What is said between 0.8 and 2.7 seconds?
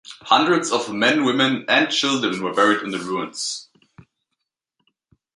men, women, and children were